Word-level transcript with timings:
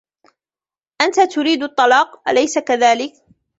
أنتَ 1.01 1.19
تريد 1.33 1.63
الطلاق, 1.63 2.29
أليس 2.29 2.59
كذلك؟ 2.59 3.13